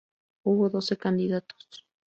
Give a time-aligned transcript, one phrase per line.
[0.43, 1.85] Hubo doce candidatos.